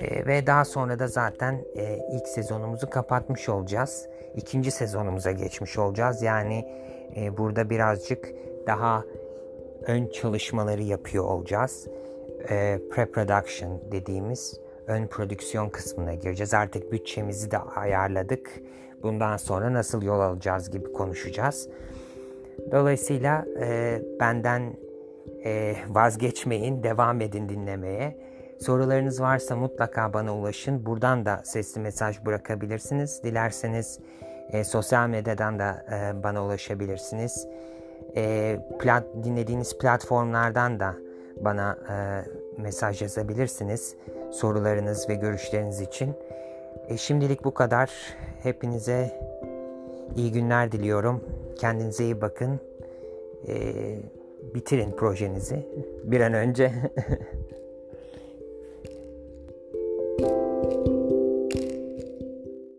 E, 0.00 0.26
ve 0.26 0.46
daha 0.46 0.64
sonra 0.64 0.98
da 0.98 1.08
zaten 1.08 1.64
e, 1.76 1.98
ilk 2.12 2.28
sezonumuzu 2.28 2.90
kapatmış 2.90 3.48
olacağız. 3.48 4.08
İkinci 4.36 4.70
sezonumuza 4.70 5.32
geçmiş 5.32 5.78
olacağız. 5.78 6.22
Yani 6.22 6.87
e, 7.16 7.36
burada 7.36 7.70
birazcık 7.70 8.28
daha 8.66 9.04
ön 9.86 10.06
çalışmaları 10.08 10.82
yapıyor 10.82 11.24
olacağız. 11.24 11.88
E, 12.48 12.80
pre-production 12.90 13.92
dediğimiz 13.92 14.60
ön 14.86 15.06
prodüksiyon 15.06 15.68
kısmına 15.68 16.14
gireceğiz. 16.14 16.54
Artık 16.54 16.92
bütçemizi 16.92 17.50
de 17.50 17.58
ayarladık. 17.58 18.50
Bundan 19.02 19.36
sonra 19.36 19.72
nasıl 19.72 20.02
yol 20.02 20.20
alacağız 20.20 20.70
gibi 20.70 20.92
konuşacağız. 20.92 21.68
Dolayısıyla 22.72 23.44
e, 23.60 23.98
benden 24.20 24.76
e, 25.44 25.74
vazgeçmeyin, 25.88 26.82
devam 26.82 27.20
edin 27.20 27.48
dinlemeye. 27.48 28.16
Sorularınız 28.60 29.20
varsa 29.20 29.56
mutlaka 29.56 30.12
bana 30.12 30.36
ulaşın. 30.36 30.86
Buradan 30.86 31.24
da 31.24 31.40
sesli 31.44 31.80
mesaj 31.80 32.24
bırakabilirsiniz. 32.24 33.22
Dilerseniz 33.24 33.98
e, 34.52 34.64
sosyal 34.64 35.08
medyadan 35.08 35.58
da 35.58 35.84
e, 35.92 36.22
bana 36.22 36.44
ulaşabilirsiniz. 36.44 37.48
E, 38.16 38.56
plat, 38.78 39.04
dinlediğiniz 39.24 39.78
platformlardan 39.78 40.80
da 40.80 40.94
bana 41.40 41.78
e, 41.90 41.96
mesaj 42.62 43.02
yazabilirsiniz. 43.02 43.94
Sorularınız 44.30 45.08
ve 45.08 45.14
görüşleriniz 45.14 45.80
için. 45.80 46.14
E, 46.88 46.96
şimdilik 46.96 47.44
bu 47.44 47.54
kadar. 47.54 47.90
Hepinize 48.42 49.20
iyi 50.16 50.32
günler 50.32 50.72
diliyorum. 50.72 51.24
Kendinize 51.58 52.04
iyi 52.04 52.20
bakın. 52.20 52.60
E, 53.48 53.54
bitirin 54.54 54.92
projenizi 54.92 55.66
bir 56.04 56.20
an 56.20 56.32
önce. 56.32 56.72